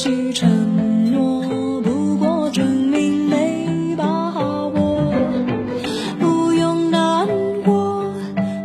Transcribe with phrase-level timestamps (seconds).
[0.00, 5.12] 许承诺，不过证明没把握。
[6.20, 7.26] 不用难
[7.64, 8.14] 过，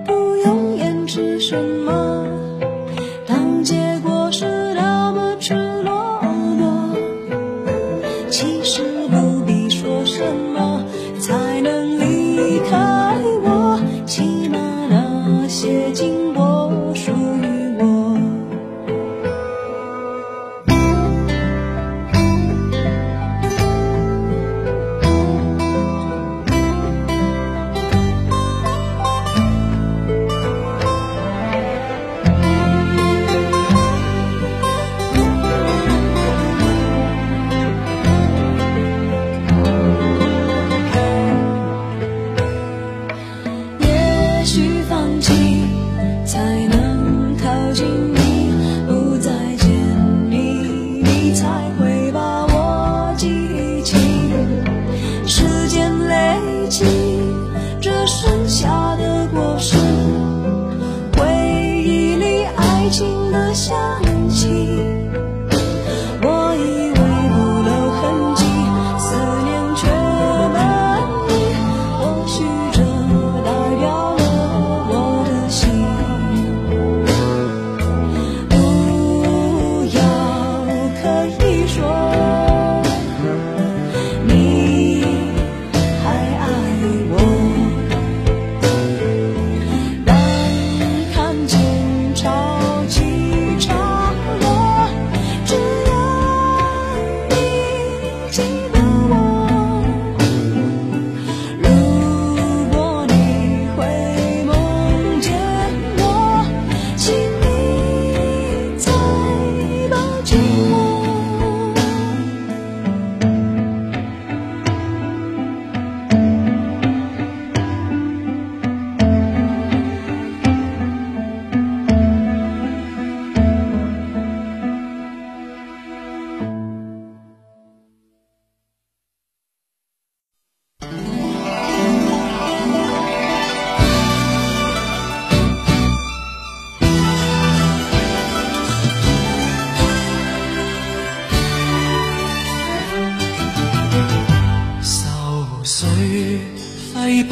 [0.05, 2.27] 不用掩饰什么。
[3.25, 6.21] 当结果是那么赤裸
[6.59, 6.95] 裸，
[8.29, 10.52] 其实不必说什么。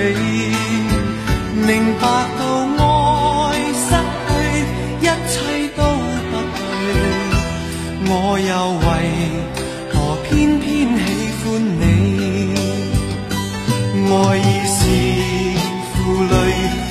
[0.00, 2.08] 明白
[2.38, 2.42] 到
[2.78, 2.82] 爱
[3.72, 3.78] 失
[4.28, 4.30] 去
[5.00, 5.08] 一切
[5.76, 5.80] 都
[6.30, 6.58] 不对，
[8.08, 8.86] 我又为
[9.92, 10.26] 何偏
[10.60, 10.96] 偏喜
[11.40, 11.44] 欢
[11.80, 11.82] 你？
[14.10, 14.40] 爱已
[14.70, 14.76] 是
[15.90, 15.92] 负
[16.22, 16.34] 累，